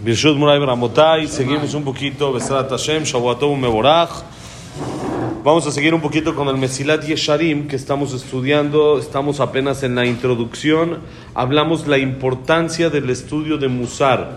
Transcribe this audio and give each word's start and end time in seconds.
Birshut 0.00 0.36
Muray 0.36 0.60
Bramotay, 0.60 1.26
seguimos 1.26 1.74
un 1.74 1.82
poquito, 1.82 2.32
Besrat 2.32 2.70
Hashem, 2.70 3.02
Shavuatov 3.02 3.56
Meborach. 3.56 4.22
Vamos 5.42 5.66
a 5.66 5.72
seguir 5.72 5.92
un 5.92 6.00
poquito 6.00 6.36
con 6.36 6.46
el 6.46 6.56
Mesilat 6.56 7.04
Yesharim 7.04 7.66
que 7.66 7.74
estamos 7.74 8.14
estudiando, 8.14 9.00
estamos 9.00 9.40
apenas 9.40 9.82
en 9.82 9.96
la 9.96 10.06
introducción. 10.06 11.00
Hablamos 11.34 11.88
la 11.88 11.98
importancia 11.98 12.90
del 12.90 13.10
estudio 13.10 13.58
de 13.58 13.66
Musar 13.66 14.36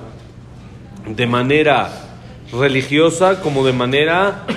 de 1.05 1.27
manera 1.27 2.09
religiosa 2.51 3.39
como 3.39 3.63
de 3.63 3.73
manera 3.73 4.47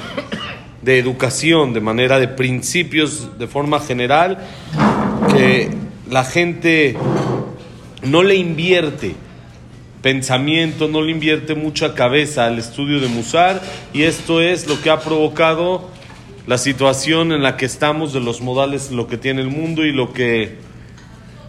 de 0.80 0.98
educación, 0.98 1.74
de 1.74 1.82
manera 1.82 2.18
de 2.18 2.28
principios 2.28 3.38
de 3.38 3.46
forma 3.46 3.78
general, 3.78 4.38
que 5.30 5.68
la 6.08 6.24
gente 6.24 6.96
no 8.02 8.22
le 8.22 8.36
invierte 8.36 9.16
pensamiento, 10.04 10.86
no 10.86 11.00
le 11.00 11.12
invierte 11.12 11.54
mucha 11.54 11.94
cabeza 11.94 12.44
al 12.44 12.58
estudio 12.58 13.00
de 13.00 13.08
Musar 13.08 13.62
y 13.94 14.02
esto 14.02 14.42
es 14.42 14.66
lo 14.66 14.78
que 14.82 14.90
ha 14.90 15.00
provocado 15.00 15.88
la 16.46 16.58
situación 16.58 17.32
en 17.32 17.42
la 17.42 17.56
que 17.56 17.64
estamos 17.64 18.12
de 18.12 18.20
los 18.20 18.42
modales, 18.42 18.90
lo 18.90 19.06
que 19.06 19.16
tiene 19.16 19.40
el 19.40 19.48
mundo 19.48 19.82
y 19.82 19.92
lo 19.92 20.12
que 20.12 20.56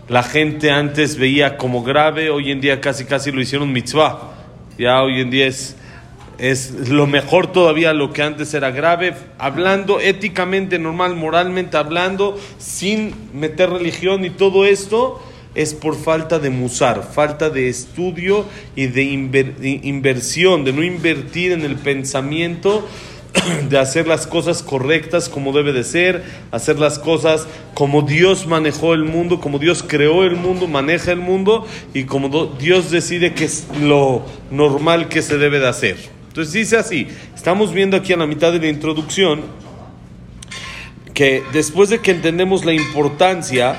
la 0.08 0.24
gente 0.24 0.72
antes 0.72 1.18
veía 1.18 1.58
como 1.58 1.84
grave, 1.84 2.30
hoy 2.30 2.50
en 2.50 2.62
día 2.62 2.80
casi 2.80 3.04
casi 3.04 3.30
lo 3.30 3.42
hicieron 3.42 3.74
mitzvah. 3.74 4.32
Ya 4.78 5.04
hoy 5.04 5.20
en 5.20 5.32
día 5.32 5.48
es, 5.48 5.76
es 6.38 6.88
lo 6.88 7.08
mejor 7.08 7.48
todavía 7.48 7.94
lo 7.94 8.14
que 8.14 8.24
antes 8.24 8.54
era 8.54 8.72
grave, 8.72 9.16
hablando 9.38 10.00
éticamente, 10.00 10.80
normal, 10.80 11.18
moralmente 11.18 11.76
hablando, 11.76 12.40
sin 12.58 13.14
meter 13.34 13.70
religión 13.70 14.24
y 14.24 14.30
todo 14.30 14.66
esto 14.66 15.22
es 15.56 15.74
por 15.74 15.96
falta 15.96 16.40
de 16.40 16.50
musar, 16.50 17.10
falta 17.12 17.50
de 17.50 17.70
estudio 17.70 18.46
y 18.76 18.88
de 18.88 19.04
inversión, 19.04 20.66
de 20.66 20.74
no 20.74 20.84
invertir 20.84 21.54
en 21.54 21.62
el 21.62 21.76
pensamiento, 21.76 22.88
de 23.70 23.78
hacer 23.78 24.08
las 24.08 24.28
cosas 24.28 24.62
correctas 24.64 25.30
como 25.30 25.54
debe 25.54 25.74
de 25.74 25.84
ser, 25.84 26.24
hacer 26.52 26.80
las 26.80 27.00
cosas 27.00 27.48
como 27.74 28.02
Dios 28.02 28.48
manejó 28.48 28.94
el 28.94 29.04
mundo, 29.04 29.40
como 29.40 29.60
Dios 29.60 29.84
creó 29.86 30.24
el 30.24 30.36
mundo, 30.36 30.68
maneja 30.68 31.12
el 31.12 31.20
mundo 31.20 31.66
y 31.94 32.04
como 32.04 32.48
Dios 32.60 32.92
decide 32.92 33.34
que 33.34 33.46
es 33.46 33.66
lo 33.82 34.26
normal 34.52 35.08
que 35.08 35.22
se 35.22 35.38
debe 35.38 35.60
de 35.60 35.68
hacer. 35.68 35.98
Entonces 36.28 36.54
dice 36.54 36.78
así, 36.78 37.08
estamos 37.34 37.74
viendo 37.74 37.96
aquí 37.96 38.12
a 38.12 38.18
la 38.18 38.28
mitad 38.28 38.52
de 38.52 38.60
la 38.60 38.68
introducción 38.68 39.42
que 41.14 41.44
después 41.54 41.90
de 41.90 42.00
que 42.00 42.12
entendemos 42.12 42.66
la 42.66 42.74
importancia, 42.74 43.78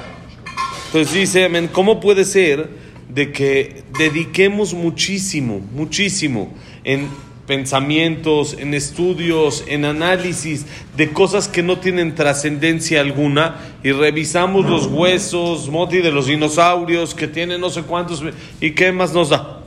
entonces 0.96 1.20
dice, 1.20 1.44
amén, 1.44 1.68
¿cómo 1.70 2.00
puede 2.00 2.24
ser 2.24 2.70
de 3.10 3.30
que 3.30 3.82
dediquemos 3.98 4.72
muchísimo, 4.72 5.60
muchísimo 5.74 6.54
en 6.84 7.10
pensamientos, 7.46 8.56
en 8.58 8.72
estudios, 8.72 9.62
en 9.66 9.84
análisis 9.84 10.64
de 10.96 11.12
cosas 11.12 11.48
que 11.48 11.62
no 11.62 11.80
tienen 11.80 12.14
trascendencia 12.14 13.02
alguna 13.02 13.56
y 13.84 13.92
revisamos 13.92 14.64
los 14.64 14.86
huesos, 14.86 15.68
moti 15.68 15.98
de 15.98 16.10
los 16.10 16.28
dinosaurios 16.28 17.14
que 17.14 17.28
tienen 17.28 17.60
no 17.60 17.68
sé 17.68 17.82
cuántos 17.82 18.22
y 18.62 18.70
qué 18.70 18.90
más 18.90 19.12
nos 19.12 19.28
da? 19.28 19.60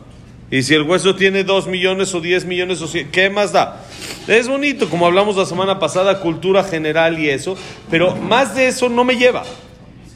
Y 0.49 0.63
si 0.63 0.73
el 0.73 0.81
hueso 0.81 1.13
tiene 1.13 1.43
dos 1.43 1.67
millones 1.67 2.15
o 2.15 2.21
diez 2.21 2.43
millones, 2.43 2.81
o 2.81 2.87
¿qué 3.11 3.29
más 3.29 3.51
da? 3.51 3.85
Es 4.27 4.47
bonito, 4.47 4.89
como 4.89 5.05
hablamos 5.05 5.37
la 5.37 5.45
semana 5.45 5.77
pasada, 5.77 6.21
cultura 6.21 6.63
general 6.63 7.19
y 7.19 7.29
eso, 7.29 7.55
pero 7.91 8.15
más 8.15 8.55
de 8.55 8.67
eso 8.67 8.89
no 8.89 9.03
me 9.03 9.15
lleva. 9.15 9.43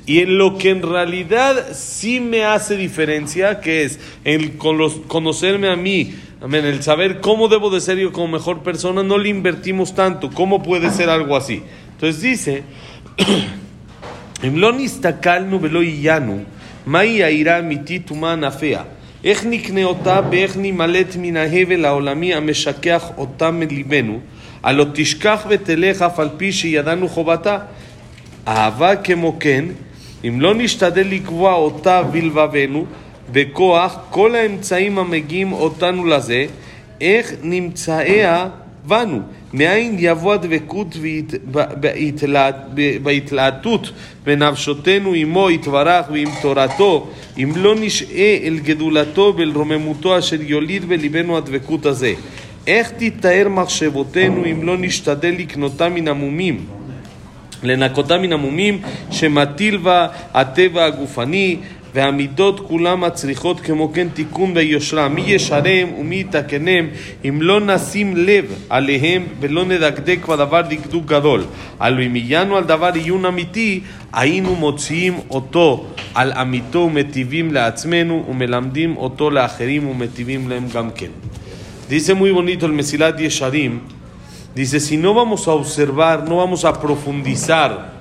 Y 0.07 0.21
en 0.21 0.39
lo 0.39 0.57
que 0.57 0.71
en 0.71 0.83
realidad 0.83 1.75
sí 1.75 2.19
me 2.19 2.45
hace 2.45 2.77
diferencia, 2.77 3.61
que 3.61 3.83
es 3.83 4.01
el 4.25 4.57
conocerme 4.57 5.69
a 5.69 5.77
mí, 5.77 6.15
amén, 6.41 6.65
el 6.65 6.83
saber 6.83 7.21
cómo 7.21 7.49
debo 7.49 7.69
de 7.69 7.81
ser 7.81 7.99
yo 7.99 8.11
como 8.11 8.29
mejor 8.29 8.63
persona, 8.63 9.03
no 9.03 9.19
le 9.19 9.29
invertimos 9.29 9.95
tanto. 9.95 10.31
¿Cómo 10.31 10.63
puede 10.63 10.91
ser 10.91 11.11
algo 11.11 11.37
así? 11.37 11.63
Entonces 11.93 12.23
dice, 12.23 12.63
Imlonistakal 14.43 15.45
velo 15.59 15.83
yanu, 15.83 16.45
mai 16.87 17.23
aira 17.23 17.61
miti 17.61 18.01
tumana 18.01 18.51
fea. 18.51 18.87
איך 19.25 19.45
נקנה 19.45 19.85
אותה 19.85 20.21
ואיך 20.31 20.57
נמלט 20.57 21.17
מן 21.19 21.37
ההבל 21.37 21.85
העולמי 21.85 22.35
המשכח 22.35 23.11
אותה 23.17 23.51
מליבנו, 23.51 24.21
הלא 24.63 24.87
תשכח 24.93 25.47
ותלך 25.49 26.03
אף 26.03 26.21
על 26.21 26.29
פי 26.37 26.53
שידענו 26.53 27.09
חובתה. 27.09 27.59
אהבה 28.49 28.97
כמו 28.97 29.37
כן, 29.41 29.65
אם 30.28 30.42
לא 30.42 30.56
נשתדל 30.56 31.08
לקבוע 31.08 31.54
אותה 31.54 32.04
בלבבנו, 32.04 32.86
בכוח, 33.32 34.00
כל 34.10 34.36
האמצעים 34.36 35.00
המגיעים 35.00 35.54
אותנו 35.54 36.06
לזה, 36.06 36.46
איך 37.02 37.34
נמצאיה 37.44 38.50
בנו? 38.88 39.20
מאין 39.54 39.96
יבוא 40.00 40.34
הדבקות 40.34 40.98
בהתלהטות 43.04 43.92
בנפשותנו 44.24 45.14
עמו 45.14 45.52
יתברך 45.52 46.06
ועם 46.12 46.30
תורתו, 46.42 47.08
אם 47.38 47.52
לא 47.56 47.76
נשעה 47.80 48.38
אל 48.44 48.60
גדולתו 48.64 49.34
ואל 49.38 49.52
רוממותו 49.56 50.20
אשר 50.20 50.42
יוליד 50.42 50.86
בלבנו 50.86 51.38
הדבקות 51.38 51.86
הזה? 51.86 52.14
איך 52.68 52.92
תתאר 52.98 53.48
מחשבותינו 53.50 54.46
אם 54.46 54.64
לא 54.64 54.78
נשתדל 54.78 55.36
לקנותה 55.38 55.90
מן 55.90 56.08
המומים? 56.08 56.66
לנקותה 57.63 58.19
מן 58.19 58.33
המומים 58.33 58.81
שמטיל 59.11 59.77
בה 59.77 60.07
הטבע 60.35 60.85
הגופני 60.85 61.57
והמידות 61.95 62.61
כולם 62.61 63.05
הצריכות 63.05 63.61
כמו 63.61 63.93
כן 63.93 64.09
תיקון 64.15 64.53
ויושרה 64.55 65.09
מי 65.09 65.21
ישרם 65.21 65.89
ומי 65.99 66.21
יתקנם 66.21 66.87
אם 67.25 67.43
לא 67.43 67.61
נשים 67.61 68.17
לב 68.17 68.45
עליהם 68.69 69.27
ולא 69.41 69.65
נדקדק 69.65 70.27
בדבר 70.29 70.61
דקדוק 70.61 71.05
גדול 71.05 71.45
הלוא 71.81 72.03
אם 72.07 72.15
עיינו 72.15 72.57
על 72.57 72.65
דבר 72.65 72.91
עיון 72.95 73.25
אמיתי 73.25 73.81
היינו 74.13 74.55
מוציאים 74.55 75.15
אותו 75.31 75.87
על 76.15 76.33
אמיתו 76.33 76.79
ומטיבים 76.79 77.53
לעצמנו 77.53 78.25
ומלמדים 78.29 78.97
אותו 78.97 79.31
לאחרים 79.31 79.89
ומטיבים 79.89 80.49
להם 80.49 80.65
גם 80.75 80.91
כן. 80.91 81.11
Dice 81.91 82.13
muy 82.13 82.31
bonito 82.33 82.67
el 82.67 82.73
Mesilat 82.73 83.19
Yesharim 83.19 83.81
Dice, 84.56 84.80
si 84.80 84.98
no 84.98 85.14
vamos 85.14 85.48
a 85.48 85.52
observar, 85.52 86.28
no 86.28 86.38
vamos 86.38 86.64
a 86.66 86.80
profundizar, 86.80 87.92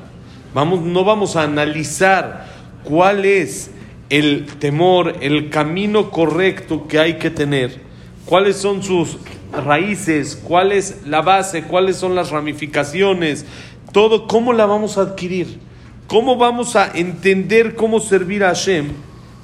vamos, 0.55 0.83
no 0.83 1.05
vamos 1.05 1.37
a 1.37 1.45
analizar 1.45 2.47
cuál 2.85 3.25
es 3.25 3.71
el 4.11 4.47
temor, 4.59 5.17
el 5.21 5.49
camino 5.49 6.11
correcto 6.11 6.87
que 6.87 6.99
hay 6.99 7.19
que 7.19 7.31
tener, 7.31 7.81
cuáles 8.27 8.57
son 8.57 8.83
sus 8.83 9.17
raíces, 9.53 10.37
cuál 10.37 10.73
es 10.73 11.07
la 11.07 11.23
base, 11.23 11.63
cuáles 11.63 11.97
son 11.97 12.15
las 12.15 12.31
ramificaciones, 12.31 13.47
todo, 13.93 14.27
cómo 14.27 14.53
la 14.53 14.67
vamos 14.67 14.99
a 14.99 15.03
adquirir, 15.03 15.59
cómo 16.07 16.37
vamos 16.37 16.77
a 16.77 16.91
entender 16.95 17.75
cómo 17.75 18.01
servir 18.01 18.45
a 18.45 18.49
Hashem 18.49 18.91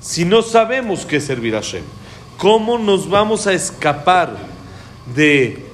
si 0.00 0.24
no 0.24 0.42
sabemos 0.42 1.06
qué 1.06 1.20
servir 1.20 1.54
a 1.54 1.62
Hashem, 1.62 1.82
cómo 2.36 2.78
nos 2.78 3.08
vamos 3.08 3.46
a 3.46 3.52
escapar 3.52 4.36
de 5.14 5.67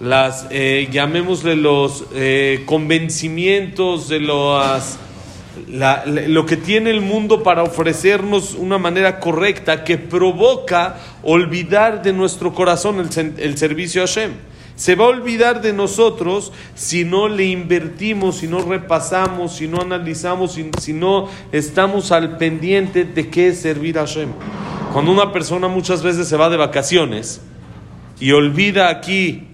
las, 0.00 0.46
eh, 0.50 0.88
llamémosle 0.90 1.56
los 1.56 2.04
eh, 2.14 2.62
convencimientos 2.66 4.08
de 4.08 4.20
los, 4.20 4.98
lo 5.68 6.46
que 6.46 6.56
tiene 6.56 6.90
el 6.90 7.00
mundo 7.00 7.42
para 7.42 7.62
ofrecernos 7.62 8.54
una 8.54 8.78
manera 8.78 9.20
correcta 9.20 9.84
que 9.84 9.98
provoca 9.98 10.96
olvidar 11.22 12.02
de 12.02 12.12
nuestro 12.12 12.52
corazón 12.52 12.98
el, 12.98 13.34
el 13.38 13.56
servicio 13.56 14.02
a 14.02 14.06
Hashem. 14.06 14.32
Se 14.76 14.96
va 14.96 15.04
a 15.04 15.08
olvidar 15.08 15.62
de 15.62 15.72
nosotros 15.72 16.52
si 16.74 17.04
no 17.04 17.28
le 17.28 17.44
invertimos, 17.44 18.38
si 18.38 18.48
no 18.48 18.58
repasamos, 18.58 19.54
si 19.54 19.68
no 19.68 19.80
analizamos, 19.80 20.54
si, 20.54 20.68
si 20.80 20.92
no 20.92 21.28
estamos 21.52 22.10
al 22.10 22.36
pendiente 22.36 23.04
de 23.04 23.30
qué 23.30 23.48
es 23.48 23.60
servir 23.60 23.98
a 23.98 24.06
Hashem. 24.06 24.30
Cuando 24.92 25.12
una 25.12 25.32
persona 25.32 25.68
muchas 25.68 26.02
veces 26.02 26.26
se 26.26 26.36
va 26.36 26.50
de 26.50 26.56
vacaciones 26.56 27.40
y 28.18 28.32
olvida 28.32 28.88
aquí 28.88 29.53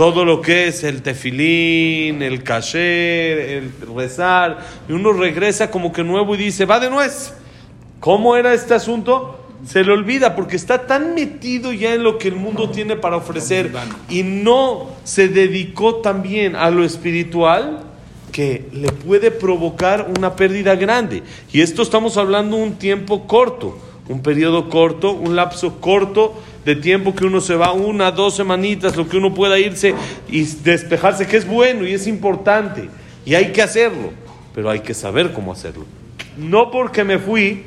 todo 0.00 0.24
lo 0.24 0.40
que 0.40 0.68
es 0.68 0.82
el 0.82 1.02
tefilín, 1.02 2.22
el 2.22 2.42
kasher, 2.42 3.38
el 3.38 3.70
rezar, 3.94 4.66
y 4.88 4.92
uno 4.92 5.12
regresa 5.12 5.70
como 5.70 5.92
que 5.92 6.02
nuevo 6.02 6.34
y 6.34 6.38
dice, 6.38 6.64
va 6.64 6.80
de 6.80 6.88
nuez. 6.88 7.34
¿Cómo 8.00 8.34
era 8.34 8.54
este 8.54 8.72
asunto? 8.72 9.38
Se 9.66 9.84
le 9.84 9.92
olvida 9.92 10.34
porque 10.34 10.56
está 10.56 10.86
tan 10.86 11.14
metido 11.14 11.70
ya 11.74 11.92
en 11.92 12.02
lo 12.02 12.16
que 12.16 12.28
el 12.28 12.36
mundo 12.36 12.70
tiene 12.70 12.96
para 12.96 13.18
ofrecer 13.18 13.72
y 14.08 14.22
no 14.22 14.86
se 15.04 15.28
dedicó 15.28 15.96
también 15.96 16.56
a 16.56 16.70
lo 16.70 16.82
espiritual 16.82 17.80
que 18.32 18.70
le 18.72 18.90
puede 18.92 19.30
provocar 19.30 20.10
una 20.16 20.34
pérdida 20.34 20.76
grande. 20.76 21.22
Y 21.52 21.60
esto 21.60 21.82
estamos 21.82 22.16
hablando 22.16 22.56
un 22.56 22.76
tiempo 22.76 23.26
corto, 23.26 23.76
un 24.08 24.22
periodo 24.22 24.70
corto, 24.70 25.12
un 25.12 25.36
lapso 25.36 25.78
corto 25.78 26.40
de 26.64 26.76
tiempo 26.76 27.14
que 27.14 27.24
uno 27.24 27.40
se 27.40 27.54
va, 27.54 27.72
una, 27.72 28.10
dos 28.10 28.36
semanitas, 28.36 28.96
lo 28.96 29.08
que 29.08 29.16
uno 29.16 29.34
pueda 29.34 29.58
irse 29.58 29.94
y 30.28 30.42
despejarse, 30.42 31.26
que 31.26 31.36
es 31.36 31.46
bueno 31.46 31.86
y 31.86 31.92
es 31.92 32.06
importante. 32.06 32.88
Y 33.24 33.34
hay 33.34 33.52
que 33.52 33.62
hacerlo, 33.62 34.10
pero 34.54 34.70
hay 34.70 34.80
que 34.80 34.94
saber 34.94 35.32
cómo 35.32 35.52
hacerlo. 35.52 35.84
No 36.36 36.70
porque 36.70 37.04
me 37.04 37.18
fui, 37.18 37.64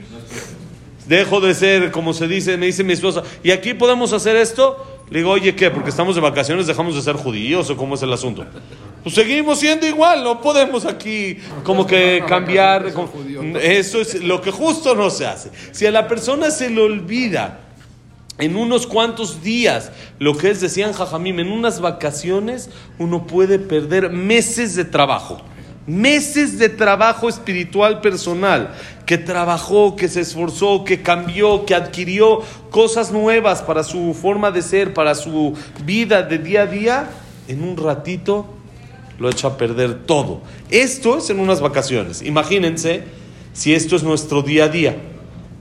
dejo 1.08 1.42
de 1.42 1.54
ser, 1.54 1.92
como 1.92 2.14
se 2.14 2.28
dice, 2.28 2.58
me 2.58 2.68
dice 2.68 2.84
mi 2.84 2.94
esposa, 2.94 3.24
¿y 3.44 3.52
aquí 3.52 3.74
podemos 3.74 4.14
hacer 4.14 4.36
esto? 4.36 4.78
Le 5.10 5.20
digo, 5.20 5.32
oye, 5.32 5.54
¿qué? 5.56 5.70
Porque 5.70 5.90
estamos 5.90 6.16
de 6.16 6.22
vacaciones, 6.22 6.66
dejamos 6.66 6.96
de 6.96 7.02
ser 7.02 7.16
judíos 7.16 7.70
o 7.70 7.78
cómo 7.78 7.96
es 7.96 8.04
el 8.04 8.14
asunto. 8.14 8.46
Pues 9.04 9.16
seguimos 9.16 9.60
siendo 9.60 9.86
igual, 9.86 10.24
no 10.24 10.40
podemos 10.40 10.86
aquí 10.86 11.38
como 11.64 11.86
que 11.86 12.24
cambiar. 12.28 12.92
Eso 13.62 14.02
es 14.02 14.24
lo 14.24 14.42
que 14.42 14.50
justo 14.50 14.96
no 14.96 15.10
se 15.10 15.26
hace. 15.26 15.52
Si 15.72 15.86
a 15.86 15.92
la 15.92 16.08
persona 16.08 16.50
se 16.52 16.70
le 16.70 16.82
olvida 16.82 17.63
en 18.40 18.56
unos 18.56 18.88
cuantos 18.88 19.44
días, 19.44 19.92
lo 20.18 20.36
que 20.36 20.50
es, 20.50 20.60
decían 20.60 20.94
Jajamim, 20.94 21.40
en 21.40 21.52
unas 21.52 21.80
vacaciones 21.80 22.70
uno 22.98 23.28
puede 23.28 23.60
perder 23.60 24.10
meses 24.10 24.76
de 24.76 24.86
trabajo. 24.86 25.40
Meses 25.86 26.58
de 26.58 26.70
trabajo 26.70 27.28
espiritual 27.28 28.00
personal, 28.00 28.74
que 29.06 29.18
trabajó, 29.18 29.96
que 29.96 30.08
se 30.08 30.22
esforzó, 30.22 30.84
que 30.86 31.02
cambió, 31.02 31.66
que 31.66 31.76
adquirió 31.76 32.42
cosas 32.72 33.12
nuevas 33.12 33.62
para 33.62 33.84
su 33.84 34.14
forma 34.20 34.50
de 34.50 34.62
ser, 34.62 34.94
para 34.94 35.14
su 35.14 35.54
vida 35.86 36.24
de 36.24 36.38
día 36.38 36.62
a 36.62 36.68
día, 36.68 37.10
en 37.50 37.64
un 37.64 37.76
ratito 37.76 38.46
lo 39.20 39.30
echa 39.30 39.50
a 39.50 39.58
perder 39.58 40.06
todo. 40.06 40.42
Esto 40.72 41.18
es 41.18 41.30
en 41.30 41.40
unas 41.40 41.60
vacaciones. 41.60 42.22
Imagínense 42.22 43.04
si 43.52 43.76
esto 43.76 43.96
es 43.96 44.04
nuestro 44.04 44.42
día 44.42 44.64
a 44.64 44.70
día 44.70 44.98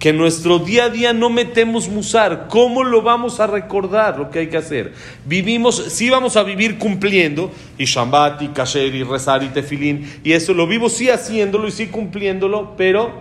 que 0.03 0.09
en 0.09 0.17
nuestro 0.17 0.59
día 0.59 0.87
a 0.87 0.91
día 0.91 1.13
no 1.13 1.31
metemos 1.31 1.89
musar. 1.89 2.49
¿Cómo 2.49 2.83
lo 2.83 3.03
vamos 3.03 3.39
a 3.39 3.47
recordar 3.47 4.19
lo 4.19 4.33
que 4.33 4.41
hay 4.41 4.49
que 4.49 4.57
hacer? 4.57 4.95
Vivimos, 5.27 5.77
sí 5.77 6.11
vamos 6.11 6.37
a 6.37 6.43
vivir 6.43 6.77
cumpliendo, 6.77 7.53
y 7.79 7.85
Shambat, 7.85 8.43
y 8.43 8.49
Kasher, 8.49 8.93
y 8.97 9.05
rezar, 9.05 9.45
y 9.45 9.51
Tefilín, 9.51 10.11
y 10.25 10.33
eso 10.33 10.55
lo 10.55 10.67
vivo 10.67 10.89
sí 10.89 11.09
haciéndolo 11.09 11.69
y 11.69 11.71
sí 11.71 11.87
cumpliéndolo, 11.87 12.75
pero 12.77 13.13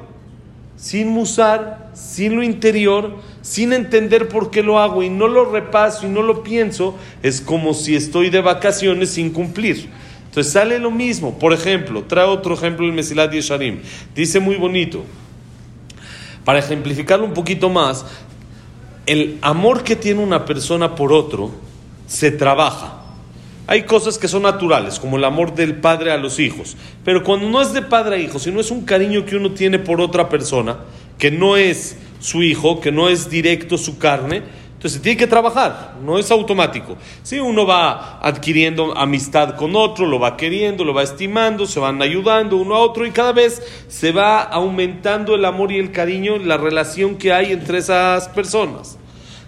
sin 0.76 1.10
musar, 1.10 1.92
sin 1.94 2.36
lo 2.36 2.42
interior, 2.42 3.16
sin 3.44 3.74
entender 3.74 4.28
por 4.28 4.50
qué 4.50 4.64
lo 4.64 4.80
hago 4.80 5.04
y 5.04 5.10
no 5.12 5.28
lo 5.28 5.46
repaso 5.46 6.08
y 6.08 6.10
no 6.10 6.24
lo 6.24 6.42
pienso, 6.42 6.98
es 7.22 7.42
como 7.42 7.76
si 7.76 7.96
estoy 7.96 8.32
de 8.32 8.42
vacaciones 8.42 9.12
sin 9.12 9.30
cumplir. 9.30 9.88
Entonces 10.30 10.52
sale 10.52 10.80
lo 10.80 10.90
mismo. 10.90 11.38
Por 11.38 11.54
ejemplo, 11.54 12.06
trae 12.06 12.26
otro 12.26 12.56
ejemplo 12.56 12.88
el 12.88 12.94
Mesilat 12.94 13.32
Yesharim. 13.32 13.82
Dice 14.16 14.40
muy 14.40 14.56
bonito. 14.56 15.06
Para 16.46 16.60
ejemplificarlo 16.60 17.26
un 17.26 17.34
poquito 17.34 17.70
más, 17.70 18.06
el 19.06 19.38
amor 19.42 19.84
que 19.84 19.96
tiene 19.96 20.22
una 20.22 20.46
persona 20.46 20.96
por 20.96 21.14
otro 21.14 21.52
se 22.08 22.32
trabaja. 22.32 22.98
Hay 23.68 23.84
cosas 23.84 24.18
que 24.18 24.28
son 24.28 24.44
naturales, 24.44 25.00
como 25.00 25.18
el 25.18 25.24
amor 25.24 25.56
del 25.56 25.76
padre 25.76 26.12
a 26.12 26.18
los 26.18 26.40
hijos. 26.40 26.76
Pero 27.06 27.24
cuando 27.24 27.50
no 27.50 27.62
es 27.62 27.74
de 27.74 27.82
padre 27.82 28.16
a 28.16 28.20
hijo, 28.20 28.40
sino 28.40 28.60
es 28.60 28.72
un 28.72 28.84
cariño 28.84 29.26
que 29.26 29.36
uno 29.36 29.52
tiene 29.52 29.80
por 29.80 30.02
otra 30.02 30.30
persona, 30.30 30.80
que 31.18 31.32
no 31.32 31.56
es 31.58 31.98
su 32.20 32.44
hijo, 32.44 32.82
que 32.82 32.92
no 32.92 33.08
es 33.08 33.30
directo 33.30 33.78
su 33.78 33.98
carne, 33.98 34.44
entonces 34.82 35.00
tiene 35.00 35.16
que 35.16 35.28
trabajar, 35.28 35.94
no 36.04 36.18
es 36.18 36.32
automático. 36.32 36.98
Si 37.22 37.40
uno 37.40 37.68
va 37.68 38.18
adquiriendo 38.20 38.98
amistad 38.98 39.56
con 39.56 39.76
otro, 39.76 40.08
lo 40.08 40.20
va 40.20 40.36
queriendo, 40.36 40.84
lo 40.84 40.92
va 40.92 41.04
estimando, 41.04 41.68
se 41.68 41.80
van 41.80 42.02
ayudando 42.02 42.58
uno 42.58 42.74
a 42.74 42.80
otro 42.80 43.06
y 43.06 43.12
cada 43.12 43.32
vez 43.32 43.62
se 43.88 44.12
va 44.12 44.42
aumentando 44.42 45.36
el 45.36 45.46
amor 45.46 45.72
y 45.72 45.78
el 45.78 45.92
cariño, 45.92 46.40
la 46.40 46.58
relación 46.58 47.18
que 47.18 47.32
hay 47.32 47.52
entre 47.52 47.78
esas 47.78 48.28
personas. 48.30 48.98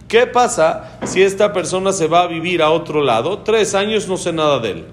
¿Qué 0.08 0.28
pasa 0.28 1.00
si 1.04 1.24
esta 1.24 1.52
persona 1.52 1.94
se 1.94 2.06
va 2.06 2.22
a 2.22 2.28
vivir 2.28 2.62
a 2.62 2.70
otro 2.70 3.02
lado? 3.02 3.40
Tres 3.40 3.74
años 3.74 4.08
no 4.08 4.18
sé 4.18 4.34
nada 4.34 4.60
de 4.60 4.70
él. 4.70 4.86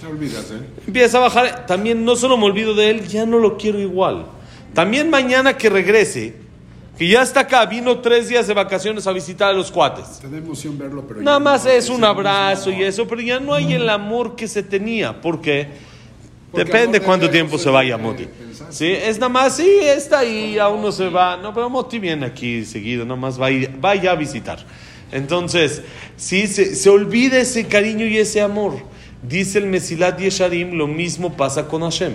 Te 0.00 0.06
olvidas, 0.08 0.50
¿eh? 0.50 0.66
Empieza 0.84 1.18
a 1.18 1.20
bajar, 1.20 1.66
también 1.66 2.04
no 2.04 2.16
solo 2.16 2.36
me 2.36 2.46
olvido 2.46 2.74
de 2.74 2.90
él, 2.90 3.06
ya 3.06 3.24
no 3.24 3.38
lo 3.38 3.56
quiero 3.56 3.78
igual. 3.78 4.26
También 4.74 5.10
mañana 5.10 5.56
que 5.56 5.70
regrese, 5.70 6.49
que 6.98 7.08
ya 7.08 7.22
está 7.22 7.40
acá, 7.40 7.64
vino 7.66 7.98
tres 8.00 8.28
días 8.28 8.46
de 8.46 8.52
vacaciones 8.54 9.06
a 9.06 9.12
visitar 9.12 9.48
a 9.48 9.52
los 9.52 9.70
cuates. 9.70 10.18
Te 10.20 10.28
da 10.28 10.36
emoción 10.36 10.76
verlo, 10.78 11.04
pero 11.08 11.22
Nada 11.22 11.38
más 11.38 11.64
no 11.64 11.70
es 11.70 11.88
un 11.88 12.04
abrazo 12.04 12.70
y 12.70 12.82
eso, 12.82 13.08
pero 13.08 13.20
ya 13.22 13.40
no 13.40 13.54
hay 13.54 13.72
el 13.72 13.88
amor 13.88 14.36
que 14.36 14.46
se 14.46 14.62
tenía. 14.62 15.18
¿Por 15.20 15.40
qué? 15.40 15.66
Porque 16.50 16.64
Depende 16.64 17.00
cuánto 17.00 17.30
tiempo 17.30 17.56
se 17.58 17.70
vaya 17.70 17.96
Moti. 17.96 18.26
Sí, 18.70 18.86
es 18.88 19.16
nada 19.18 19.28
más, 19.30 19.56
sí, 19.56 19.68
está 19.82 20.18
ahí, 20.20 20.58
a 20.58 20.68
uno 20.68 20.92
se 20.92 21.08
va. 21.08 21.36
No, 21.36 21.54
pero 21.54 21.70
Moti 21.70 21.98
viene 21.98 22.26
aquí 22.26 22.64
seguido, 22.64 23.04
nada 23.04 23.18
más 23.18 23.40
va, 23.40 23.46
a 23.46 23.50
ir- 23.50 23.70
va 23.82 23.94
ya 23.94 24.12
a 24.12 24.14
visitar. 24.16 24.58
Entonces, 25.12 25.82
sí, 26.16 26.46
se, 26.46 26.74
se 26.74 26.90
olvida 26.90 27.38
ese 27.38 27.66
cariño 27.66 28.04
y 28.06 28.18
ese 28.18 28.40
amor. 28.40 28.74
Dice 29.22 29.58
el 29.58 29.66
Mesilat 29.66 30.18
Yesharim, 30.18 30.72
lo 30.72 30.86
mismo 30.86 31.36
pasa 31.36 31.66
con 31.66 31.82
Hashem. 31.82 32.12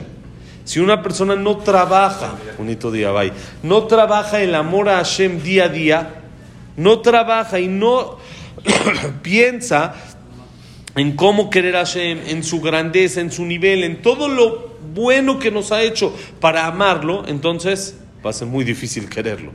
Si 0.65 0.79
una 0.79 1.03
persona 1.03 1.35
no 1.35 1.57
trabaja, 1.57 2.35
bonito 2.57 2.91
día, 2.91 3.11
bye, 3.11 3.31
no 3.61 3.85
trabaja 3.85 4.41
el 4.41 4.55
amor 4.55 4.89
a 4.89 4.97
Hashem 4.97 5.41
día 5.43 5.65
a 5.65 5.69
día, 5.69 6.21
no 6.75 7.01
trabaja 7.01 7.59
y 7.59 7.67
no 7.67 8.17
piensa 9.21 9.93
en 10.95 11.15
cómo 11.15 11.51
querer 11.51 11.75
a 11.75 11.85
Hashem, 11.85 12.19
en 12.25 12.43
su 12.43 12.61
grandeza, 12.61 13.21
en 13.21 13.31
su 13.31 13.45
nivel, 13.45 13.83
en 13.83 14.01
todo 14.01 14.27
lo 14.27 14.75
bueno 14.95 15.37
que 15.37 15.51
nos 15.51 15.71
ha 15.71 15.83
hecho 15.83 16.11
para 16.39 16.65
amarlo, 16.65 17.25
entonces 17.27 17.99
va 18.25 18.31
a 18.31 18.33
ser 18.33 18.47
muy 18.47 18.65
difícil 18.65 19.07
quererlo. 19.07 19.51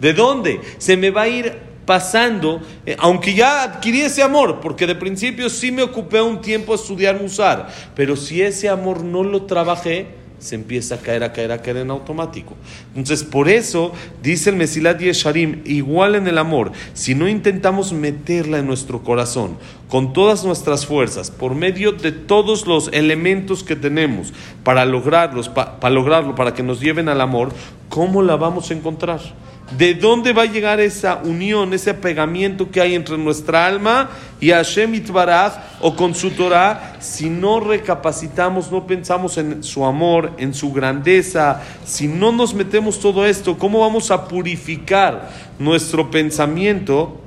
¿De 0.00 0.14
dónde? 0.14 0.62
Se 0.78 0.96
me 0.96 1.10
va 1.10 1.22
a 1.22 1.28
ir 1.28 1.52
pasando, 1.84 2.62
eh, 2.86 2.96
aunque 2.98 3.34
ya 3.34 3.64
adquirí 3.64 4.00
ese 4.00 4.22
amor, 4.22 4.60
porque 4.60 4.86
de 4.86 4.94
principio 4.94 5.50
sí 5.50 5.70
me 5.70 5.82
ocupé 5.82 6.22
un 6.22 6.40
tiempo 6.40 6.72
a 6.72 6.76
estudiar 6.76 7.20
Musar, 7.20 7.68
pero 7.94 8.16
si 8.16 8.40
ese 8.40 8.70
amor 8.70 9.04
no 9.04 9.22
lo 9.22 9.42
trabajé, 9.42 10.23
se 10.44 10.54
empieza 10.56 10.96
a 10.96 10.98
caer, 10.98 11.24
a 11.24 11.32
caer, 11.32 11.52
a 11.52 11.62
caer 11.62 11.78
en 11.78 11.90
automático. 11.90 12.54
Entonces, 12.94 13.24
por 13.24 13.48
eso 13.48 13.92
dice 14.22 14.50
el 14.50 14.56
Mesilat 14.56 15.00
Yesharim, 15.00 15.62
igual 15.64 16.14
en 16.14 16.26
el 16.26 16.36
amor, 16.38 16.72
si 16.92 17.14
no 17.14 17.28
intentamos 17.28 17.92
meterla 17.94 18.58
en 18.58 18.66
nuestro 18.66 19.02
corazón 19.02 19.56
con 19.88 20.12
todas 20.12 20.44
nuestras 20.44 20.84
fuerzas, 20.86 21.30
por 21.30 21.54
medio 21.54 21.92
de 21.92 22.12
todos 22.12 22.66
los 22.66 22.88
elementos 22.92 23.62
que 23.64 23.74
tenemos 23.76 24.32
para 24.64 24.84
lograrlos, 24.84 25.48
pa- 25.48 25.80
para 25.80 25.94
lograrlo, 25.94 26.34
para 26.34 26.52
que 26.52 26.62
nos 26.62 26.80
lleven 26.80 27.08
al 27.08 27.20
amor, 27.20 27.50
¿cómo 27.88 28.20
la 28.22 28.36
vamos 28.36 28.70
a 28.70 28.74
encontrar? 28.74 29.20
¿De 29.70 29.94
dónde 29.94 30.32
va 30.32 30.42
a 30.42 30.46
llegar 30.46 30.78
esa 30.78 31.16
unión, 31.24 31.72
ese 31.72 31.90
apegamiento 31.90 32.70
que 32.70 32.80
hay 32.80 32.94
entre 32.94 33.16
nuestra 33.16 33.66
alma 33.66 34.10
y 34.38 34.50
Hashem 34.50 34.94
Itbaraj 34.94 35.54
o 35.80 35.96
con 35.96 36.14
su 36.14 36.30
Torah 36.30 36.96
si 37.00 37.30
no 37.30 37.60
recapacitamos, 37.60 38.70
no 38.70 38.86
pensamos 38.86 39.38
en 39.38 39.64
su 39.64 39.84
amor, 39.84 40.32
en 40.36 40.52
su 40.52 40.70
grandeza, 40.70 41.62
si 41.84 42.06
no 42.06 42.30
nos 42.30 42.52
metemos 42.52 43.00
todo 43.00 43.24
esto, 43.24 43.56
¿cómo 43.56 43.80
vamos 43.80 44.10
a 44.10 44.28
purificar 44.28 45.30
nuestro 45.58 46.10
pensamiento? 46.10 47.20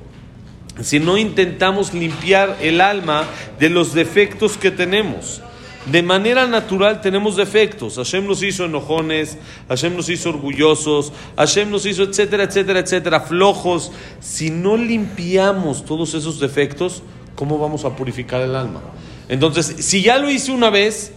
Si 0.80 1.00
no 1.00 1.18
intentamos 1.18 1.92
limpiar 1.92 2.56
el 2.62 2.80
alma 2.80 3.24
de 3.58 3.68
los 3.68 3.94
defectos 3.94 4.56
que 4.56 4.70
tenemos. 4.70 5.42
De 5.90 6.02
manera 6.02 6.46
natural 6.46 7.00
tenemos 7.00 7.36
defectos. 7.36 7.96
Hashem 7.96 8.26
nos 8.26 8.42
hizo 8.42 8.66
enojones, 8.66 9.38
Hashem 9.68 9.96
nos 9.96 10.10
hizo 10.10 10.28
orgullosos, 10.28 11.12
Hashem 11.36 11.70
nos 11.70 11.86
hizo 11.86 12.02
etcétera, 12.02 12.44
etcétera, 12.44 12.80
etcétera, 12.80 13.20
flojos. 13.20 13.90
Si 14.20 14.50
no 14.50 14.76
limpiamos 14.76 15.84
todos 15.86 16.12
esos 16.12 16.40
defectos, 16.40 17.02
¿cómo 17.34 17.58
vamos 17.58 17.86
a 17.86 17.96
purificar 17.96 18.42
el 18.42 18.54
alma? 18.54 18.82
Entonces, 19.30 19.84
si 19.84 20.02
ya 20.02 20.18
lo 20.18 20.30
hice 20.30 20.52
una 20.52 20.68
vez, 20.68 21.12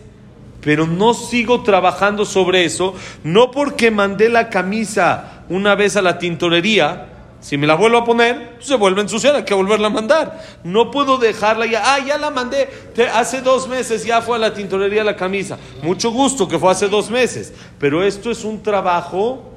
pero 0.62 0.88
no 0.88 1.14
sigo 1.14 1.64
trabajando 1.64 2.24
sobre 2.24 2.64
eso, 2.64 2.94
no 3.24 3.52
porque 3.52 3.92
mandé 3.92 4.30
la 4.30 4.50
camisa 4.50 5.44
una 5.50 5.76
vez 5.76 5.98
a 5.98 6.02
la 6.02 6.18
tintorería, 6.18 7.11
si 7.42 7.58
me 7.58 7.66
la 7.66 7.74
vuelvo 7.74 7.98
a 7.98 8.06
poner, 8.06 8.58
se 8.60 8.76
vuelve 8.76 9.02
a 9.02 9.36
hay 9.36 9.44
que 9.44 9.54
volverla 9.56 9.88
a 9.88 9.90
mandar. 9.90 10.42
No 10.64 10.92
puedo 10.92 11.18
dejarla 11.18 11.66
ya, 11.66 11.96
ah, 11.96 12.00
ya 12.00 12.18
la 12.20 12.30
mandé, 12.30 12.68
Te- 12.94 13.10
hace 13.10 13.42
dos 13.42 13.68
meses 13.68 14.06
ya 14.06 14.22
fue 14.22 14.36
a 14.38 14.40
la 14.40 14.54
tintorería 14.54 15.04
la 15.04 15.16
camisa. 15.16 15.58
Mucho 15.82 16.12
gusto 16.12 16.48
que 16.48 16.60
fue 16.60 16.72
hace 16.72 16.88
dos 16.88 17.10
meses, 17.10 17.52
pero 17.80 18.04
esto 18.04 18.30
es 18.30 18.44
un 18.46 18.62
trabajo 18.62 19.52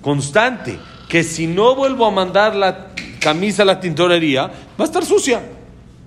constante, 0.00 0.78
que 1.08 1.24
si 1.24 1.48
no 1.48 1.74
vuelvo 1.74 2.06
a 2.06 2.12
mandar 2.12 2.54
la 2.54 2.88
camisa 3.20 3.62
a 3.62 3.66
la 3.66 3.80
tintorería, 3.80 4.46
va 4.46 4.52
a 4.78 4.84
estar 4.84 5.04
sucia. 5.04 5.42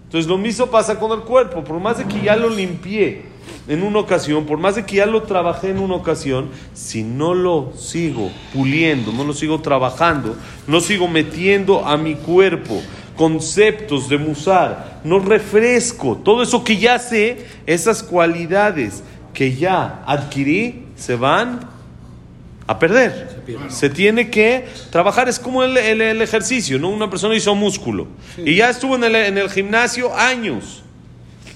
Entonces 0.05 0.27
lo 0.29 0.38
mismo 0.38 0.67
pasa 0.67 0.97
con 0.97 1.11
el 1.11 1.19
cuerpo, 1.25 1.63
por 1.63 1.79
más 1.79 1.97
de 1.97 2.05
que 2.05 2.21
ya 2.21 2.35
lo 2.38 2.49
limpié 2.49 3.28
en 3.69 3.83
una 3.83 3.99
ocasión, 3.99 4.45
por 4.45 4.57
más 4.57 4.75
de 4.75 4.85
que 4.85 4.97
ya 4.97 5.05
lo 5.05 5.23
trabajé 5.23 5.69
en 5.69 5.79
una 5.79 5.95
ocasión, 5.95 6.49
si 6.73 7.03
no 7.03 7.33
lo 7.33 7.71
sigo 7.77 8.29
puliendo, 8.53 9.13
no 9.13 9.23
lo 9.23 9.31
sigo 9.33 9.61
trabajando, 9.61 10.35
no 10.67 10.81
sigo 10.81 11.07
metiendo 11.07 11.85
a 11.85 11.95
mi 11.95 12.15
cuerpo 12.15 12.81
conceptos 13.15 14.09
de 14.09 14.17
musar, 14.17 14.99
no 15.03 15.19
refresco 15.19 16.17
todo 16.23 16.41
eso 16.41 16.63
que 16.63 16.77
ya 16.77 16.97
sé, 16.99 17.45
esas 17.67 18.01
cualidades 18.01 19.03
que 19.33 19.55
ya 19.55 20.03
adquirí, 20.07 20.85
se 20.95 21.15
van 21.15 21.59
a 22.65 22.79
perder. 22.79 23.41
Se 23.69 23.89
tiene 23.89 24.29
que 24.29 24.65
trabajar, 24.91 25.27
es 25.29 25.38
como 25.39 25.63
el, 25.63 25.77
el- 25.77 26.01
el 26.01 26.21
ejercicio, 26.21 26.79
¿no? 26.79 26.89
Una 26.89 27.09
persona 27.09 27.35
hizo 27.35 27.53
músculo 27.55 28.07
y 28.38 28.55
ya 28.55 28.69
estuvo 28.69 28.95
en 28.95 29.03
el, 29.03 29.15
en 29.15 29.38
el 29.38 29.49
gimnasio 29.49 30.15
años. 30.15 30.83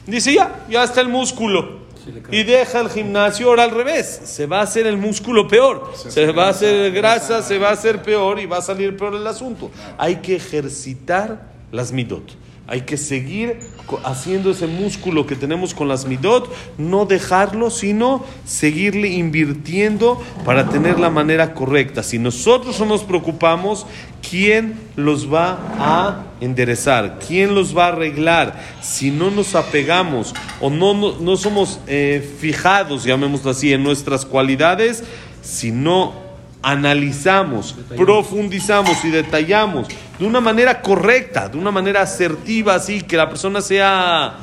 Dice, 0.05 0.33
ya, 0.33 0.65
ya 0.69 0.83
está 0.83 1.01
el 1.01 1.07
músculo. 1.09 1.82
Y 2.31 2.43
deja 2.43 2.79
el 2.79 2.89
gimnasio, 2.89 3.47
ahora 3.49 3.63
al 3.63 3.71
revés, 3.71 4.21
se 4.25 4.45
va 4.45 4.59
a 4.59 4.63
hacer 4.63 4.87
el 4.87 4.97
músculo 4.97 5.47
peor, 5.47 5.91
se 5.95 6.31
va 6.31 6.47
a 6.47 6.49
hacer 6.49 6.91
grasa, 6.91 7.41
se 7.41 7.57
va 7.57 7.69
a 7.69 7.73
hacer 7.73 8.01
peor 8.01 8.39
y 8.39 8.45
va 8.45 8.57
a 8.57 8.61
salir 8.61 8.95
peor 8.97 9.15
el 9.15 9.25
asunto. 9.27 9.71
Hay 9.97 10.17
que 10.17 10.35
ejercitar 10.35 11.51
las 11.71 11.91
midot. 11.91 12.43
Hay 12.65 12.81
que 12.81 12.95
seguir 12.95 13.59
haciendo 14.05 14.51
ese 14.51 14.67
músculo 14.67 15.27
que 15.27 15.35
tenemos 15.35 15.73
con 15.73 15.89
las 15.89 16.05
midot, 16.05 16.49
no 16.77 17.05
dejarlo, 17.05 17.69
sino 17.69 18.23
seguirle 18.45 19.09
invirtiendo 19.09 20.21
para 20.45 20.69
tener 20.69 20.97
la 20.97 21.09
manera 21.09 21.53
correcta. 21.53 22.03
Si 22.03 22.19
nosotros 22.19 22.79
no 22.79 22.85
nos 22.85 23.03
preocupamos, 23.03 23.85
¿quién 24.33 24.73
los 24.95 25.31
va 25.31 25.59
a 25.77 26.23
enderezar? 26.41 27.19
¿Quién 27.27 27.53
los 27.53 27.77
va 27.77 27.85
a 27.85 27.87
arreglar? 27.89 28.59
Si 28.81 29.11
no 29.11 29.29
nos 29.29 29.53
apegamos 29.53 30.33
o 30.59 30.71
no, 30.71 30.95
no, 30.95 31.19
no 31.19 31.37
somos 31.37 31.79
eh, 31.85 32.35
fijados, 32.39 33.03
llamémoslo 33.03 33.51
así, 33.51 33.71
en 33.71 33.83
nuestras 33.83 34.25
cualidades, 34.25 35.03
si 35.43 35.71
no 35.71 36.15
analizamos, 36.63 37.75
profundizamos 37.95 39.05
y 39.05 39.11
detallamos 39.11 39.87
de 40.17 40.25
una 40.25 40.41
manera 40.41 40.81
correcta, 40.81 41.47
de 41.47 41.59
una 41.59 41.69
manera 41.69 42.01
asertiva, 42.01 42.73
así 42.73 43.01
que 43.01 43.15
la 43.15 43.29
persona 43.29 43.61
sea 43.61 44.35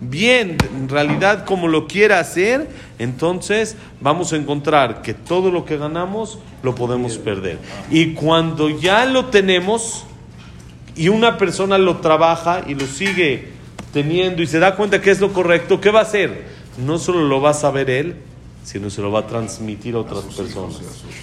bien, 0.00 0.56
en 0.76 0.88
realidad 0.88 1.44
como 1.44 1.68
lo 1.68 1.86
quiera 1.86 2.20
hacer, 2.20 2.68
entonces 2.98 3.76
vamos 4.00 4.32
a 4.32 4.36
encontrar 4.36 5.02
que 5.02 5.14
todo 5.14 5.50
lo 5.50 5.64
que 5.64 5.76
ganamos 5.76 6.38
lo 6.62 6.74
podemos 6.74 7.18
perder. 7.18 7.58
Y 7.90 8.14
cuando 8.14 8.68
ya 8.70 9.04
lo 9.06 9.26
tenemos 9.26 10.04
y 10.94 11.08
una 11.08 11.38
persona 11.38 11.78
lo 11.78 11.98
trabaja 11.98 12.62
y 12.66 12.74
lo 12.74 12.86
sigue 12.86 13.48
teniendo 13.92 14.42
y 14.42 14.46
se 14.46 14.58
da 14.58 14.76
cuenta 14.76 15.00
que 15.00 15.10
es 15.10 15.20
lo 15.20 15.32
correcto, 15.32 15.80
¿qué 15.80 15.90
va 15.90 16.00
a 16.00 16.02
hacer? 16.02 16.46
No 16.76 16.98
solo 16.98 17.26
lo 17.26 17.40
va 17.40 17.50
a 17.50 17.54
saber 17.54 17.90
él, 17.90 18.16
sino 18.64 18.90
se 18.90 19.00
lo 19.00 19.10
va 19.10 19.20
a 19.20 19.26
transmitir 19.26 19.94
a 19.94 20.00
otras 20.00 20.24
personas. 20.24 20.80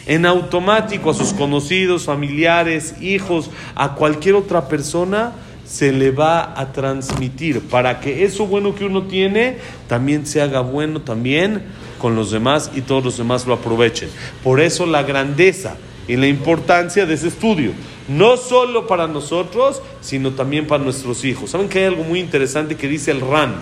En 0.07 0.25
automático 0.25 1.11
a 1.11 1.13
sus 1.13 1.31
conocidos, 1.31 2.05
familiares, 2.05 2.95
hijos, 3.01 3.51
a 3.75 3.93
cualquier 3.93 4.35
otra 4.35 4.67
persona 4.67 5.33
se 5.65 5.91
le 5.91 6.11
va 6.11 6.59
a 6.59 6.71
transmitir 6.71 7.61
para 7.61 7.99
que 7.99 8.23
eso 8.23 8.45
bueno 8.45 8.75
que 8.75 8.85
uno 8.85 9.03
tiene 9.03 9.57
también 9.87 10.25
se 10.25 10.41
haga 10.41 10.61
bueno 10.61 11.01
también 11.01 11.63
con 11.97 12.15
los 12.15 12.31
demás 12.31 12.71
y 12.75 12.81
todos 12.81 13.03
los 13.03 13.17
demás 13.17 13.47
lo 13.47 13.53
aprovechen. 13.53 14.09
Por 14.43 14.61
eso 14.61 14.85
la 14.85 15.03
grandeza 15.03 15.75
y 16.07 16.15
la 16.17 16.27
importancia 16.27 17.05
de 17.05 17.15
ese 17.15 17.29
estudio, 17.29 17.71
no 18.07 18.37
solo 18.37 18.85
para 18.85 19.07
nosotros, 19.07 19.81
sino 20.01 20.31
también 20.31 20.67
para 20.67 20.83
nuestros 20.83 21.25
hijos. 21.25 21.49
¿Saben 21.49 21.67
que 21.67 21.79
hay 21.79 21.85
algo 21.85 22.03
muy 22.03 22.19
interesante 22.19 22.75
que 22.75 22.87
dice 22.87 23.11
el 23.11 23.21
RAN? 23.21 23.55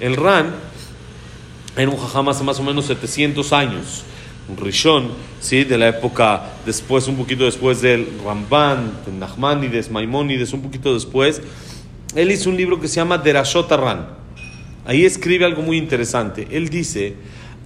El 0.00 0.16
RAN 0.16 0.54
era 1.76 1.90
un 1.90 1.98
jajam 1.98 2.24
más 2.24 2.58
o 2.58 2.62
menos 2.62 2.86
700 2.86 3.52
años, 3.52 4.04
rishon, 4.56 5.10
¿sí? 5.40 5.64
de 5.64 5.78
la 5.78 5.88
época 5.88 6.50
después, 6.66 7.08
un 7.08 7.16
poquito 7.16 7.44
después 7.44 7.80
del 7.80 8.06
Ramban, 8.24 8.92
de 9.06 9.12
Nachmanides, 9.12 9.90
Maimónides, 9.90 10.52
un 10.52 10.62
poquito 10.62 10.94
después. 10.94 11.40
Él 12.14 12.30
hizo 12.30 12.50
un 12.50 12.56
libro 12.56 12.80
que 12.80 12.88
se 12.88 12.96
llama 12.96 13.18
Derashot 13.18 13.70
Ran. 13.70 14.08
Ahí 14.86 15.04
escribe 15.04 15.44
algo 15.44 15.62
muy 15.62 15.78
interesante. 15.78 16.46
Él 16.50 16.68
dice, 16.68 17.14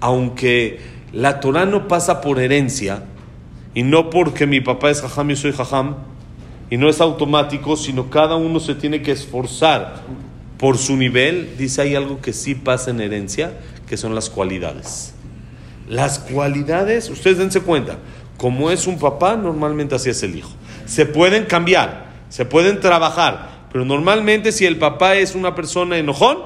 aunque 0.01 0.81
la 1.13 1.41
Torah 1.41 1.67
no 1.67 1.89
pasa 1.89 2.21
por 2.21 2.39
herencia, 2.39 3.05
y 3.75 3.83
no 3.83 4.11
porque 4.11 4.47
mi 4.47 4.61
papá 4.61 4.91
es 4.91 5.01
jajam 5.01 5.31
y 5.31 5.37
soy 5.37 5.53
jajam, 5.53 5.97
y 6.71 6.77
no 6.77 6.89
es 6.89 7.01
automático, 7.01 7.77
sino 7.77 8.11
cada 8.11 8.37
uno 8.37 8.61
se 8.61 8.75
tiene 8.75 9.03
que 9.03 9.13
esforzar 9.13 10.03
por 10.59 10.79
su 10.79 10.97
nivel, 10.97 11.57
dice 11.57 11.83
hay 11.83 11.95
algo 11.95 12.21
que 12.21 12.33
sí 12.33 12.55
pasa 12.55 12.91
en 12.91 13.01
herencia, 13.01 13.53
que 13.89 13.97
son 13.97 14.15
las 14.15 14.29
cualidades. 14.29 15.15
Las 15.89 16.19
cualidades, 16.19 17.09
ustedes 17.09 17.39
dense 17.39 17.61
cuenta, 17.61 17.97
como 18.37 18.71
es 18.71 18.87
un 18.87 18.99
papá, 18.99 19.37
normalmente 19.37 19.95
así 19.95 20.11
es 20.11 20.23
el 20.23 20.37
hijo. 20.37 20.51
Se 20.87 21.07
pueden 21.07 21.47
cambiar, 21.47 22.07
se 22.29 22.45
pueden 22.45 22.81
trabajar, 22.81 23.67
pero 23.73 23.85
normalmente 23.85 24.53
si 24.53 24.67
el 24.67 24.77
papá 24.77 25.17
es 25.17 25.35
una 25.35 25.55
persona 25.55 25.97
enojón, 25.97 26.39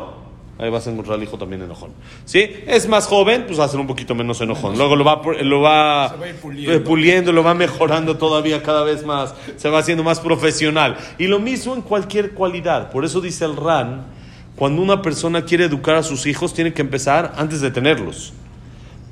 ahí 0.59 0.71
vas 0.71 0.87
a 0.87 0.91
encontrar 0.91 1.17
al 1.17 1.23
hijo 1.23 1.39
también 1.39 1.63
enojón. 1.63 1.91
¿Sí? 2.25 2.49
Es 2.67 2.89
más 2.89 3.07
joven, 3.07 3.45
pues 3.47 3.59
va 3.59 3.65
a 3.65 3.69
ser 3.69 3.81
un 3.81 3.89
poquito 3.89 4.15
menos 4.15 4.41
enojón. 4.41 4.79
Luego 4.79 4.95
lo 4.95 5.05
va, 5.05 5.21
lo 5.43 5.61
va, 5.61 6.09
va 6.09 6.17
puliendo. 6.41 6.85
puliendo, 6.85 7.33
lo 7.33 7.43
va 7.43 7.55
mejorando 7.55 8.17
todavía 8.17 8.63
cada 8.63 8.85
vez 8.85 9.05
más, 9.05 9.35
se 9.57 9.69
va 9.69 9.81
haciendo 9.81 10.05
más 10.05 10.21
profesional. 10.21 10.97
Y 11.19 11.27
lo 11.27 11.41
mismo 11.41 11.75
en 11.75 11.83
cualquier 11.83 12.33
cualidad. 12.33 12.93
Por 12.93 13.05
eso 13.05 13.21
dice 13.21 13.45
el 13.45 13.57
RAN, 13.57 14.07
cuando 14.55 14.81
una 14.81 15.03
persona 15.03 15.45
quiere 15.45 15.65
educar 15.65 15.97
a 15.97 16.03
sus 16.05 16.27
hijos, 16.27 16.55
tiene 16.55 16.73
que 16.73 16.83
empezar 16.83 17.33
antes 17.37 17.61
de 17.61 17.71
tenerlos. 17.73 18.33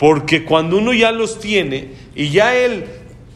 Porque 0.00 0.44
cuando 0.44 0.78
uno 0.78 0.94
ya 0.94 1.12
los 1.12 1.38
tiene 1.38 1.88
y 2.16 2.30
ya 2.30 2.56
él 2.56 2.84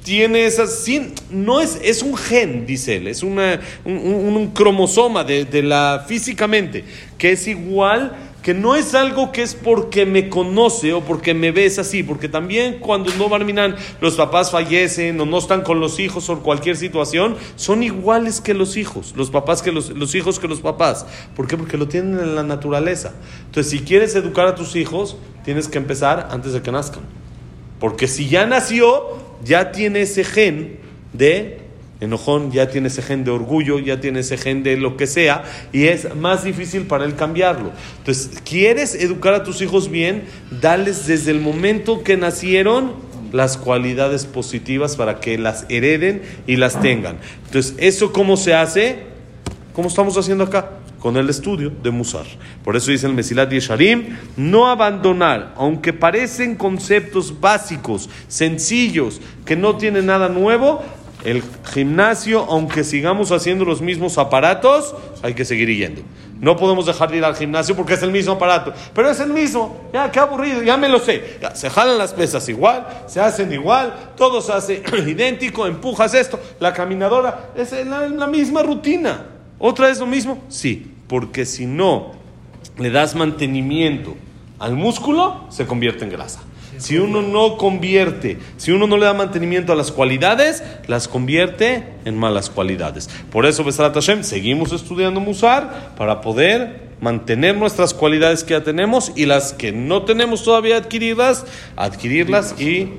tiene 0.02 0.46
esas, 0.46 0.84
no 1.30 1.60
es, 1.60 1.78
es 1.84 2.02
un 2.02 2.16
gen, 2.16 2.64
dice 2.66 2.96
él, 2.96 3.06
es 3.06 3.22
una, 3.22 3.60
un, 3.84 3.98
un- 3.98 4.36
un 4.36 4.46
cromosoma 4.52 5.24
de, 5.24 5.44
de 5.44 5.62
la 5.62 6.04
físicamente, 6.08 6.82
que 7.18 7.32
es 7.32 7.46
igual, 7.46 8.16
que 8.44 8.52
no 8.52 8.76
es 8.76 8.94
algo 8.94 9.32
que 9.32 9.40
es 9.42 9.54
porque 9.54 10.04
me 10.04 10.28
conoce 10.28 10.92
o 10.92 11.00
porque 11.00 11.32
me 11.32 11.50
ves 11.50 11.78
así, 11.78 12.02
porque 12.02 12.28
también 12.28 12.78
cuando 12.78 13.10
no 13.14 13.30
barminan 13.30 13.74
los 14.02 14.16
papás 14.16 14.50
fallecen 14.50 15.18
o 15.18 15.24
no 15.24 15.38
están 15.38 15.62
con 15.62 15.80
los 15.80 15.98
hijos 15.98 16.28
o 16.28 16.40
cualquier 16.40 16.76
situación, 16.76 17.36
son 17.56 17.82
iguales 17.82 18.42
que 18.42 18.52
los 18.52 18.76
hijos, 18.76 19.14
los 19.16 19.30
papás 19.30 19.62
que 19.62 19.72
los, 19.72 19.88
los 19.88 20.14
hijos 20.14 20.38
que 20.38 20.46
los 20.46 20.60
papás. 20.60 21.06
¿Por 21.34 21.48
qué? 21.48 21.56
Porque 21.56 21.78
lo 21.78 21.88
tienen 21.88 22.18
en 22.18 22.34
la 22.34 22.42
naturaleza. 22.42 23.14
Entonces, 23.46 23.70
si 23.70 23.78
quieres 23.80 24.14
educar 24.14 24.46
a 24.46 24.54
tus 24.54 24.76
hijos, 24.76 25.16
tienes 25.42 25.66
que 25.66 25.78
empezar 25.78 26.28
antes 26.30 26.52
de 26.52 26.60
que 26.60 26.70
nazcan. 26.70 27.04
Porque 27.80 28.06
si 28.08 28.28
ya 28.28 28.44
nació, 28.44 29.04
ya 29.42 29.72
tiene 29.72 30.02
ese 30.02 30.22
gen 30.22 30.80
de 31.14 31.63
enojón, 32.04 32.52
ya 32.52 32.68
tiene 32.68 32.88
ese 32.88 33.02
gen 33.02 33.24
de 33.24 33.30
orgullo, 33.30 33.78
ya 33.78 34.00
tiene 34.00 34.20
ese 34.20 34.36
gen 34.36 34.62
de 34.62 34.76
lo 34.76 34.96
que 34.96 35.06
sea, 35.06 35.44
y 35.72 35.84
es 35.84 36.14
más 36.14 36.44
difícil 36.44 36.82
para 36.86 37.04
él 37.04 37.14
cambiarlo. 37.16 37.72
Entonces, 37.98 38.40
¿quieres 38.44 38.94
educar 38.94 39.34
a 39.34 39.44
tus 39.44 39.60
hijos 39.62 39.90
bien? 39.90 40.24
Dales 40.60 41.06
desde 41.06 41.30
el 41.30 41.40
momento 41.40 42.02
que 42.02 42.16
nacieron 42.16 42.92
las 43.32 43.56
cualidades 43.56 44.26
positivas 44.26 44.94
para 44.94 45.18
que 45.18 45.38
las 45.38 45.66
hereden 45.68 46.22
y 46.46 46.56
las 46.56 46.80
tengan. 46.80 47.18
Entonces, 47.46 47.74
¿eso 47.78 48.12
cómo 48.12 48.36
se 48.36 48.54
hace? 48.54 48.98
¿Cómo 49.72 49.88
estamos 49.88 50.16
haciendo 50.16 50.44
acá? 50.44 50.70
Con 51.00 51.16
el 51.16 51.28
estudio 51.28 51.72
de 51.82 51.90
Musar. 51.90 52.24
Por 52.62 52.76
eso 52.76 52.92
dice 52.92 53.08
el 53.08 53.12
Mesilat 53.12 53.50
Yesharim, 53.50 54.16
no 54.36 54.68
abandonar, 54.68 55.52
aunque 55.56 55.92
parecen 55.92 56.54
conceptos 56.54 57.40
básicos, 57.40 58.08
sencillos, 58.28 59.20
que 59.44 59.56
no 59.56 59.76
tienen 59.76 60.06
nada 60.06 60.28
nuevo, 60.28 60.82
el 61.24 61.42
gimnasio, 61.72 62.44
aunque 62.48 62.84
sigamos 62.84 63.32
haciendo 63.32 63.64
los 63.64 63.80
mismos 63.80 64.18
aparatos, 64.18 64.94
hay 65.22 65.34
que 65.34 65.44
seguir 65.44 65.68
yendo. 65.68 66.02
No 66.40 66.56
podemos 66.56 66.84
dejar 66.84 67.10
de 67.10 67.16
ir 67.16 67.24
al 67.24 67.34
gimnasio 67.34 67.74
porque 67.74 67.94
es 67.94 68.02
el 68.02 68.10
mismo 68.10 68.34
aparato. 68.34 68.74
Pero 68.94 69.10
es 69.10 69.18
el 69.20 69.30
mismo. 69.30 69.88
Ya, 69.92 70.10
qué 70.10 70.20
aburrido, 70.20 70.62
ya 70.62 70.76
me 70.76 70.88
lo 70.88 70.98
sé. 70.98 71.38
Ya, 71.40 71.54
se 71.54 71.70
jalan 71.70 71.96
las 71.96 72.12
pesas 72.12 72.46
igual, 72.48 72.86
se 73.06 73.20
hacen 73.20 73.52
igual, 73.52 74.12
todo 74.16 74.42
se 74.42 74.52
hace 74.52 74.82
idéntico, 75.06 75.66
empujas 75.66 76.12
esto, 76.12 76.38
la 76.60 76.72
caminadora, 76.74 77.52
es 77.56 77.72
la, 77.86 78.08
la 78.08 78.26
misma 78.26 78.62
rutina. 78.62 79.26
¿Otra 79.58 79.86
vez 79.86 79.98
lo 79.98 80.06
mismo? 80.06 80.42
Sí, 80.48 80.94
porque 81.08 81.46
si 81.46 81.64
no 81.64 82.12
le 82.76 82.90
das 82.90 83.14
mantenimiento 83.14 84.14
al 84.58 84.74
músculo, 84.74 85.46
se 85.48 85.66
convierte 85.66 86.04
en 86.04 86.10
grasa. 86.10 86.42
Si 86.78 86.98
uno 86.98 87.22
no 87.22 87.56
convierte, 87.56 88.38
si 88.56 88.72
uno 88.72 88.86
no 88.86 88.96
le 88.96 89.06
da 89.06 89.14
mantenimiento 89.14 89.72
a 89.72 89.76
las 89.76 89.92
cualidades, 89.92 90.62
las 90.86 91.08
convierte 91.08 91.84
en 92.04 92.16
malas 92.16 92.50
cualidades. 92.50 93.08
Por 93.30 93.46
eso, 93.46 93.64
Besrat 93.64 93.94
Hashem, 93.94 94.22
seguimos 94.22 94.72
estudiando 94.72 95.20
Musar 95.20 95.94
para 95.96 96.20
poder 96.20 96.84
mantener 97.00 97.56
nuestras 97.56 97.92
cualidades 97.92 98.44
que 98.44 98.54
ya 98.54 98.64
tenemos 98.64 99.12
y 99.14 99.26
las 99.26 99.52
que 99.52 99.72
no 99.72 100.02
tenemos 100.02 100.42
todavía 100.42 100.76
adquirirlas, 100.76 101.44
adquirirlas 101.76 102.60
y 102.60 102.92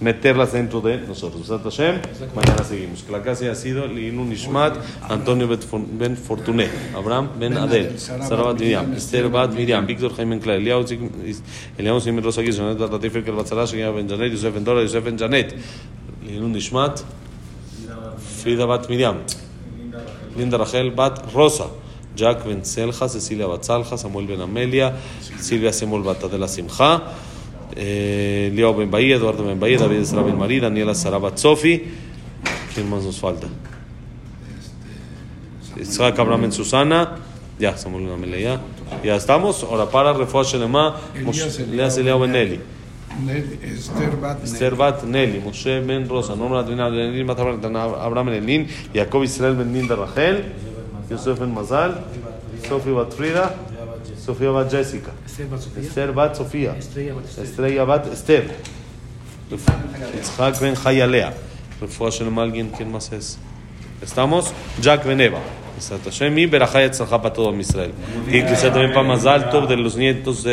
meterlas 0.00 0.52
dentro 0.52 0.80
de 0.80 0.98
nosotros. 0.98 1.48
Hashem, 1.48 2.00
mañana 2.34 2.64
seguimos. 2.64 3.02
Que 3.02 3.12
la 3.12 3.22
clase 3.22 3.48
ha 3.50 3.54
sido 3.54 3.86
Linu 3.86 4.24
Nishmat, 4.24 4.76
Antonio 5.08 5.48
Ben 5.92 6.16
Fortuné, 6.16 6.68
Abraham 6.94 7.30
Ben 7.38 7.56
Adel, 7.56 7.98
Sara 7.98 8.42
Bat 8.42 8.60
Miriam, 8.60 8.92
Esther 8.92 9.28
Bat 9.28 9.52
Miriam, 9.52 9.86
Víctor 9.86 10.14
Jaime 10.16 10.38
Clay, 10.38 10.58
Eliao 10.58 12.00
Simon 12.00 12.22
Rosa 12.22 12.42
Gis, 12.42 12.56
Janet 12.56 12.78
Bat 12.78 12.90
Latif, 12.90 13.16
Elkel 13.16 13.34
Bat 13.34 13.46
Sarah, 13.48 13.66
Shia 13.66 13.92
Ben 13.92 14.08
Janet, 14.08 14.32
Yosef 14.32 14.54
Ben 14.54 14.64
Dora, 14.64 14.82
Yosef 14.82 15.04
Ben 15.04 15.16
Janet, 15.18 15.54
Linu 16.24 16.48
Nishmat, 16.48 17.02
Frida 18.18 18.66
Bat 18.66 18.88
Miriam, 18.88 19.18
Linda 20.36 20.58
Rachel 20.58 20.90
Bat 20.92 21.32
Rosa, 21.34 21.66
Jack 22.14 22.44
Ben 22.44 22.62
Selja, 22.62 23.08
Cecilia 23.08 23.48
Bat 23.48 23.64
Salja, 23.64 23.98
Samuel 23.98 24.26
Ben 24.26 24.40
Amelia, 24.40 24.94
Silvia 25.20 25.70
Semol 25.70 26.04
Bat 26.04 26.24
Adela 26.24 26.46
Simcha, 26.46 27.02
eh, 27.76 28.50
Liao 28.54 28.74
Ben 28.74 28.90
Bahía, 28.90 29.16
Eduardo 29.16 29.44
Ben 29.44 29.58
Bahía, 29.58 29.78
David 29.78 29.98
Esra 29.98 30.22
Ben 30.22 30.36
Marí, 30.38 30.60
Daniela 30.60 30.94
Sara 30.94 31.18
Bat 31.18 31.36
Sofi. 31.38 31.82
¿Quién 32.74 32.88
más 32.90 33.02
nos 33.04 33.18
falta? 33.18 33.46
Isaac 35.80 36.18
Abraham 36.18 36.42
Ben 36.42 36.52
Susana, 36.52 37.16
Ya, 37.58 37.70
estamos 37.70 38.00
en 38.00 38.10
la 38.10 38.16
melea. 38.16 38.60
Ya 39.04 39.16
estamos. 39.16 39.62
Ahora 39.62 39.88
para 39.88 40.12
Refuah 40.12 40.42
Shelema, 40.44 40.96
Elías 41.14 41.58
Elías 41.60 41.96
Eliyahu 41.98 42.20
Ben 42.20 42.34
Eli. 42.36 42.60
Nel- 43.26 43.58
Esther 43.62 44.16
Bat 44.16 44.42
Esther 44.44 44.74
Bat 44.74 45.02
Nelly, 45.04 45.40
Moshe 45.40 45.80
Ben 45.80 46.08
Rosa, 46.08 46.34
Norma 46.34 46.60
Adrina 46.60 46.88
Ben 46.88 47.12
Elin, 47.12 47.26
Bat 47.26 47.40
Abraham 47.40 48.26
Ben 48.26 48.42
Elin, 48.42 48.66
Jacob 48.94 49.22
Israel 49.22 49.54
Ben 49.54 49.72
Din 49.72 49.86
Sofía 54.24 54.50
Bat 54.50 54.70
Jessica, 54.70 55.10
Esther 55.26 56.12
Bat 56.12 56.36
Sofía, 56.36 56.76
Estrella 56.76 57.84
Bat 57.84 58.06
Esther, 58.12 58.44
Yitzhak 60.14 60.60
Ben 60.60 60.74
Hayalea, 60.76 61.34
Refuah 61.80 62.10
Shelema, 62.10 62.42
alguien, 62.44 62.70
¿quién 62.70 62.92
más 62.92 63.10
es? 63.12 63.38
¿Estamos? 64.00 64.52
Jack 64.80 65.04
Ben 65.04 65.20
Eva. 65.20 65.40
Besat 65.74 66.04
Hashem 66.04 66.38
y 66.38 66.46
Berajá 66.46 66.84
Yitzhak 66.84 67.08
para 67.08 67.32
todo 67.32 67.52
Israel. 67.56 67.92
Y 68.28 68.42
sea 68.54 68.70
también 68.70 68.92
para 68.92 69.08
Mazal 69.08 69.50
Tov 69.50 69.66
de 69.66 69.76
los 69.76 69.96
nietos 69.96 70.44